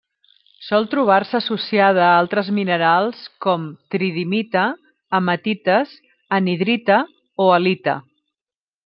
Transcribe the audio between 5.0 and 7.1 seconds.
hematites, anhidrita